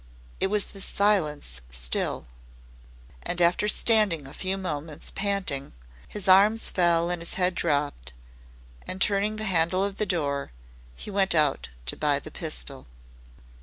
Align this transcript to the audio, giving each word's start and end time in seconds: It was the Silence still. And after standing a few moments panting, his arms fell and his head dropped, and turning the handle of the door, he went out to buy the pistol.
It 0.39 0.47
was 0.47 0.65
the 0.65 0.81
Silence 0.81 1.61
still. 1.69 2.25
And 3.21 3.39
after 3.39 3.67
standing 3.67 4.25
a 4.25 4.33
few 4.33 4.57
moments 4.57 5.11
panting, 5.13 5.73
his 6.07 6.27
arms 6.27 6.71
fell 6.71 7.11
and 7.11 7.21
his 7.21 7.35
head 7.35 7.53
dropped, 7.53 8.11
and 8.87 8.99
turning 8.99 9.35
the 9.35 9.43
handle 9.43 9.83
of 9.85 9.97
the 9.97 10.07
door, 10.07 10.53
he 10.95 11.11
went 11.11 11.35
out 11.35 11.69
to 11.85 11.95
buy 11.95 12.17
the 12.17 12.31
pistol. 12.31 12.87